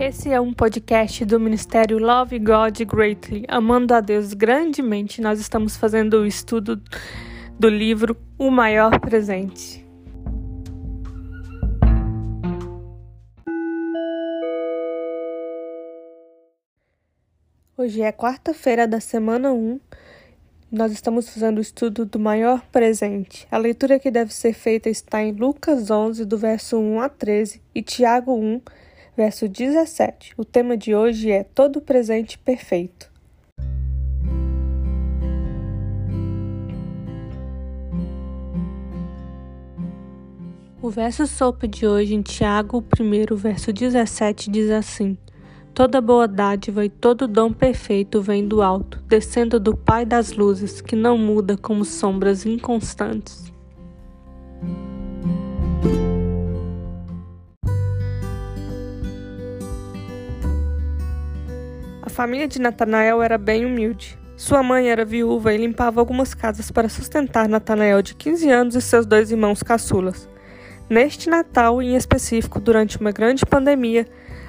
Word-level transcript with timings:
Esse 0.00 0.30
é 0.30 0.40
um 0.40 0.50
podcast 0.50 1.26
do 1.26 1.38
Ministério 1.38 1.98
Love 1.98 2.38
God 2.38 2.80
Greatly, 2.86 3.44
Amando 3.46 3.92
a 3.92 4.00
Deus 4.00 4.32
Grandemente. 4.32 5.20
Nós 5.20 5.38
estamos 5.38 5.76
fazendo 5.76 6.22
o 6.22 6.26
estudo 6.26 6.82
do 7.58 7.68
livro 7.68 8.16
O 8.38 8.50
Maior 8.50 8.98
Presente. 8.98 9.86
Hoje 17.76 18.00
é 18.00 18.10
quarta-feira 18.10 18.88
da 18.88 19.00
semana 19.00 19.52
1. 19.52 19.78
Nós 20.72 20.92
estamos 20.92 21.28
fazendo 21.28 21.58
o 21.58 21.60
estudo 21.60 22.06
do 22.06 22.18
maior 22.18 22.62
presente. 22.72 23.46
A 23.50 23.58
leitura 23.58 23.98
que 23.98 24.10
deve 24.10 24.32
ser 24.32 24.54
feita 24.54 24.88
está 24.88 25.22
em 25.22 25.32
Lucas 25.32 25.90
11, 25.90 26.24
do 26.24 26.38
verso 26.38 26.78
1 26.78 27.00
a 27.02 27.08
13, 27.10 27.60
e 27.74 27.82
Tiago 27.82 28.34
1, 28.34 28.62
verso 29.20 29.46
17. 29.46 30.32
O 30.38 30.46
tema 30.46 30.78
de 30.78 30.94
hoje 30.94 31.30
é 31.30 31.44
Todo 31.44 31.82
presente 31.82 32.38
perfeito. 32.38 33.10
O 40.80 40.88
verso 40.88 41.26
sopa 41.26 41.68
de 41.68 41.86
hoje 41.86 42.14
em 42.14 42.22
Tiago 42.22 42.82
1, 42.98 43.36
verso 43.36 43.70
17 43.70 44.50
diz 44.50 44.70
assim: 44.70 45.18
Toda 45.74 46.00
boa 46.00 46.26
dádiva 46.26 46.82
e 46.82 46.88
todo 46.88 47.28
dom 47.28 47.52
perfeito 47.52 48.22
vem 48.22 48.48
do 48.48 48.62
alto, 48.62 49.04
descendo 49.06 49.60
do 49.60 49.76
Pai 49.76 50.06
das 50.06 50.32
luzes, 50.32 50.80
que 50.80 50.96
não 50.96 51.18
muda 51.18 51.58
como 51.58 51.84
sombras 51.84 52.46
inconstantes. 52.46 53.49
Família 62.20 62.46
de 62.46 62.60
Natanael 62.60 63.22
era 63.22 63.38
bem 63.38 63.64
humilde. 63.64 64.18
Sua 64.36 64.62
mãe 64.62 64.90
era 64.90 65.06
viúva 65.06 65.54
e 65.54 65.56
limpava 65.56 66.00
algumas 66.00 66.34
casas 66.34 66.70
para 66.70 66.86
sustentar 66.86 67.48
Natanael 67.48 68.02
de 68.02 68.14
15 68.14 68.50
anos 68.50 68.74
e 68.74 68.82
seus 68.82 69.06
dois 69.06 69.30
irmãos 69.30 69.62
caçulas. 69.62 70.28
Neste 70.86 71.30
Natal, 71.30 71.80
em 71.80 71.96
específico, 71.96 72.60
durante 72.60 73.00
uma 73.00 73.10
grande 73.10 73.46
pandemia, 73.46 74.06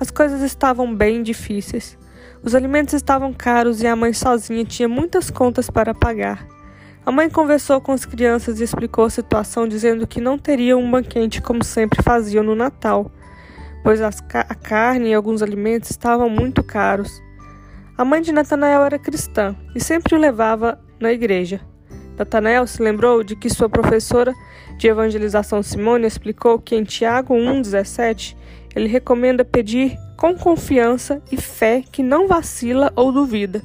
as 0.00 0.10
coisas 0.10 0.42
estavam 0.42 0.92
bem 0.92 1.22
difíceis. 1.22 1.96
Os 2.42 2.52
alimentos 2.52 2.94
estavam 2.94 3.32
caros 3.32 3.80
e 3.80 3.86
a 3.86 3.94
mãe 3.94 4.12
sozinha 4.12 4.64
tinha 4.64 4.88
muitas 4.88 5.30
contas 5.30 5.70
para 5.70 5.94
pagar. 5.94 6.44
A 7.06 7.12
mãe 7.12 7.30
conversou 7.30 7.80
com 7.80 7.92
as 7.92 8.04
crianças 8.04 8.58
e 8.58 8.64
explicou 8.64 9.04
a 9.04 9.10
situação, 9.10 9.68
dizendo 9.68 10.04
que 10.04 10.20
não 10.20 10.36
teriam 10.36 10.80
um 10.80 10.90
banquete 10.90 11.40
como 11.40 11.62
sempre 11.62 12.02
faziam 12.02 12.42
no 12.42 12.56
Natal, 12.56 13.08
pois 13.84 14.00
a 14.02 14.10
carne 14.56 15.10
e 15.10 15.14
alguns 15.14 15.42
alimentos 15.42 15.90
estavam 15.90 16.28
muito 16.28 16.64
caros. 16.64 17.22
A 18.02 18.04
mãe 18.04 18.20
de 18.20 18.32
Natanael 18.32 18.82
era 18.82 18.98
cristã 18.98 19.54
e 19.76 19.80
sempre 19.80 20.16
o 20.16 20.18
levava 20.18 20.76
na 20.98 21.12
igreja. 21.12 21.60
Natanael 22.18 22.66
se 22.66 22.82
lembrou 22.82 23.22
de 23.22 23.36
que 23.36 23.48
sua 23.48 23.68
professora 23.68 24.34
de 24.76 24.88
evangelização 24.88 25.62
Simone 25.62 26.04
explicou 26.04 26.58
que 26.58 26.74
em 26.74 26.82
Tiago 26.82 27.32
1,17 27.32 28.36
ele 28.74 28.88
recomenda 28.88 29.44
pedir 29.44 29.96
com 30.18 30.36
confiança 30.36 31.22
e 31.30 31.36
fé 31.36 31.84
que 31.92 32.02
não 32.02 32.26
vacila 32.26 32.92
ou 32.96 33.12
duvida. 33.12 33.62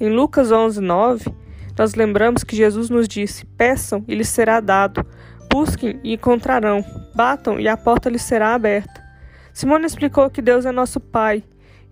Em 0.00 0.08
Lucas 0.08 0.50
11,9, 0.50 1.30
nós 1.78 1.94
lembramos 1.94 2.42
que 2.42 2.56
Jesus 2.56 2.88
nos 2.88 3.06
disse: 3.06 3.44
Peçam 3.44 4.02
e 4.08 4.14
lhes 4.14 4.30
será 4.30 4.60
dado, 4.60 5.06
busquem 5.52 6.00
e 6.02 6.14
encontrarão, 6.14 6.82
batam 7.14 7.60
e 7.60 7.68
a 7.68 7.76
porta 7.76 8.08
lhes 8.08 8.22
será 8.22 8.54
aberta. 8.54 9.04
Simone 9.52 9.84
explicou 9.84 10.30
que 10.30 10.40
Deus 10.40 10.64
é 10.64 10.72
nosso 10.72 10.98
Pai 10.98 11.44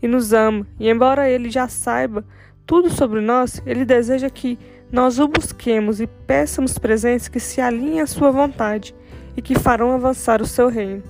e 0.03 0.09
nos 0.09 0.33
ama, 0.33 0.67
e 0.79 0.91
embora 0.91 1.31
ele 1.31 1.49
já 1.49 1.69
saiba 1.69 2.25
tudo 2.67 2.91
sobre 2.91 3.21
nós, 3.21 3.63
ele 3.65 3.85
deseja 3.85 4.29
que 4.29 4.59
nós 4.91 5.19
o 5.19 5.29
busquemos 5.29 6.01
e 6.01 6.07
peçamos 6.07 6.79
presentes 6.79 7.29
que 7.29 7.41
se 7.41 7.61
alinhem 7.61 8.01
à 8.01 8.07
sua 8.07 8.31
vontade 8.31 8.95
e 9.37 9.41
que 9.41 9.59
farão 9.59 9.93
avançar 9.93 10.43
o 10.43 10.47
seu 10.47 10.69
reino. 10.69 11.03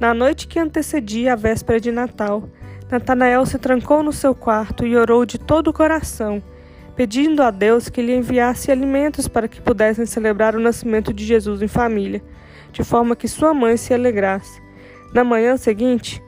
Na 0.00 0.14
noite 0.14 0.46
que 0.46 0.58
antecedia 0.58 1.32
a 1.32 1.36
véspera 1.36 1.80
de 1.80 1.90
Natal, 1.90 2.48
Natanael 2.90 3.44
se 3.44 3.58
trancou 3.58 4.02
no 4.02 4.12
seu 4.12 4.34
quarto 4.34 4.86
e 4.86 4.96
orou 4.96 5.26
de 5.26 5.38
todo 5.38 5.68
o 5.68 5.72
coração, 5.72 6.42
pedindo 6.96 7.42
a 7.42 7.50
Deus 7.50 7.88
que 7.88 8.00
lhe 8.00 8.14
enviasse 8.14 8.72
alimentos 8.72 9.28
para 9.28 9.48
que 9.48 9.60
pudessem 9.60 10.06
celebrar 10.06 10.56
o 10.56 10.60
nascimento 10.60 11.12
de 11.12 11.24
Jesus 11.24 11.60
em 11.60 11.68
família, 11.68 12.22
de 12.72 12.82
forma 12.82 13.14
que 13.14 13.28
sua 13.28 13.52
mãe 13.52 13.76
se 13.76 13.92
alegrasse. 13.92 14.62
Na 15.12 15.22
manhã 15.22 15.56
seguinte, 15.56 16.22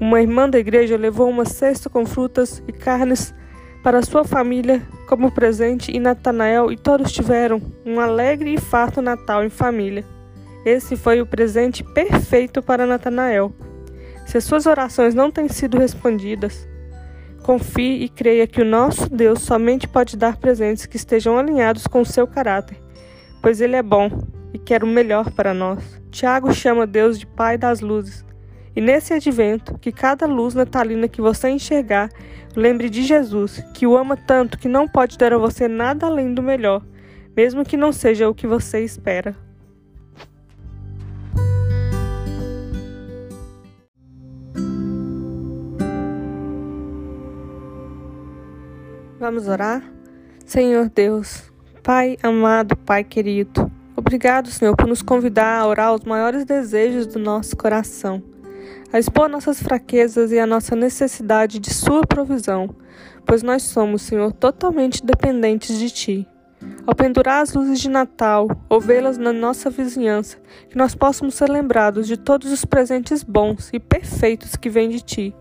uma 0.00 0.20
irmã 0.20 0.48
da 0.48 0.58
igreja 0.58 0.96
levou 0.96 1.28
uma 1.28 1.44
cesta 1.44 1.88
com 1.88 2.04
frutas 2.04 2.62
e 2.66 2.72
carnes 2.72 3.34
para 3.82 4.02
sua 4.02 4.24
família 4.24 4.82
como 5.08 5.30
presente 5.30 5.94
e 5.94 5.98
Natanael 5.98 6.70
e 6.70 6.76
todos 6.76 7.12
tiveram 7.12 7.60
um 7.84 8.00
alegre 8.00 8.54
e 8.54 8.60
farto 8.60 9.02
Natal 9.02 9.44
em 9.44 9.50
família. 9.50 10.04
Esse 10.64 10.96
foi 10.96 11.20
o 11.20 11.26
presente 11.26 11.82
perfeito 11.82 12.62
para 12.62 12.86
Natanael. 12.86 13.52
Se 14.26 14.38
as 14.38 14.44
suas 14.44 14.66
orações 14.66 15.14
não 15.14 15.30
têm 15.30 15.48
sido 15.48 15.78
respondidas, 15.78 16.68
confie 17.42 18.04
e 18.04 18.08
creia 18.08 18.46
que 18.46 18.62
o 18.62 18.64
nosso 18.64 19.10
Deus 19.10 19.42
somente 19.42 19.88
pode 19.88 20.16
dar 20.16 20.36
presentes 20.36 20.86
que 20.86 20.96
estejam 20.96 21.36
alinhados 21.36 21.86
com 21.88 22.00
o 22.00 22.06
seu 22.06 22.26
caráter, 22.26 22.80
pois 23.42 23.60
ele 23.60 23.74
é 23.74 23.82
bom 23.82 24.08
e 24.54 24.58
quer 24.58 24.84
o 24.84 24.86
melhor 24.86 25.30
para 25.32 25.52
nós. 25.52 26.00
Tiago 26.10 26.54
chama 26.54 26.86
Deus 26.86 27.18
de 27.18 27.26
Pai 27.26 27.58
das 27.58 27.80
luzes 27.80 28.24
e 28.74 28.80
nesse 28.80 29.12
advento, 29.12 29.76
que 29.78 29.92
cada 29.92 30.26
luz 30.26 30.54
natalina 30.54 31.06
que 31.06 31.20
você 31.20 31.50
enxergar, 31.50 32.08
lembre 32.56 32.88
de 32.88 33.02
Jesus, 33.02 33.62
que 33.74 33.86
o 33.86 33.96
ama 33.96 34.16
tanto 34.16 34.58
que 34.58 34.66
não 34.66 34.88
pode 34.88 35.18
dar 35.18 35.32
a 35.34 35.38
você 35.38 35.68
nada 35.68 36.06
além 36.06 36.32
do 36.32 36.42
melhor, 36.42 36.82
mesmo 37.36 37.64
que 37.64 37.76
não 37.76 37.92
seja 37.92 38.28
o 38.28 38.34
que 38.34 38.46
você 38.46 38.82
espera. 38.82 39.36
Vamos 49.20 49.46
orar? 49.46 49.82
Senhor 50.46 50.88
Deus, 50.88 51.52
Pai 51.82 52.16
amado, 52.22 52.76
Pai 52.76 53.04
querido, 53.04 53.70
obrigado, 53.94 54.48
Senhor, 54.48 54.74
por 54.74 54.88
nos 54.88 55.02
convidar 55.02 55.60
a 55.60 55.66
orar 55.66 55.94
os 55.94 56.04
maiores 56.04 56.44
desejos 56.44 57.06
do 57.06 57.18
nosso 57.18 57.56
coração 57.56 58.31
a 58.92 58.98
expor 58.98 59.28
nossas 59.28 59.62
fraquezas 59.62 60.30
e 60.30 60.38
a 60.38 60.46
nossa 60.46 60.76
necessidade 60.76 61.58
de 61.58 61.72
Sua 61.72 62.06
provisão, 62.06 62.74
pois 63.24 63.42
nós 63.42 63.62
somos, 63.62 64.02
Senhor, 64.02 64.32
totalmente 64.32 65.04
dependentes 65.04 65.78
de 65.78 65.90
Ti. 65.90 66.28
Ao 66.86 66.94
pendurar 66.94 67.42
as 67.42 67.54
luzes 67.54 67.80
de 67.80 67.88
Natal 67.88 68.48
ou 68.68 68.80
vê-las 68.80 69.18
na 69.18 69.32
nossa 69.32 69.70
vizinhança, 69.70 70.36
que 70.68 70.76
nós 70.76 70.94
possamos 70.94 71.34
ser 71.34 71.48
lembrados 71.48 72.06
de 72.06 72.16
todos 72.16 72.52
os 72.52 72.64
presentes 72.64 73.22
bons 73.22 73.70
e 73.72 73.80
perfeitos 73.80 74.54
que 74.56 74.68
vêm 74.68 74.88
de 74.88 75.00
Ti 75.00 75.34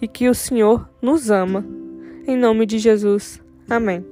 e 0.00 0.06
que 0.06 0.28
o 0.28 0.34
Senhor 0.34 0.88
nos 1.00 1.30
ama. 1.30 1.64
Em 2.26 2.36
nome 2.36 2.66
de 2.66 2.78
Jesus. 2.78 3.40
Amém. 3.68 4.09